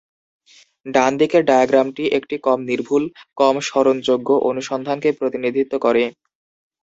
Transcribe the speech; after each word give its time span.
ডানদিকের 0.85 1.43
ডায়াগ্রামটি 1.45 2.03
একটি 2.17 2.35
কম 2.43 2.59
নির্ভুল, 2.69 3.03
কম 3.37 3.55
স্মরণযোগ্য 3.67 4.29
অনুসন্ধানকে 4.49 5.09
প্রতিনিধিত্ব 5.19 5.73
করে। 5.85 6.03